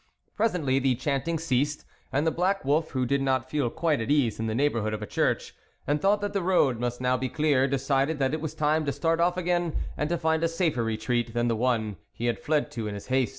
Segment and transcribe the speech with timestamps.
[0.35, 4.39] Presently the chanting ceased, and the black wolf, who did not feel quite at ease
[4.39, 5.53] in the neighbourhood of a church,
[5.85, 8.91] and thought that the road must now be clear, decided that it was time to
[8.91, 12.71] start off again and to find a safer retreat than the one he had fled
[12.71, 13.29] to in his haste.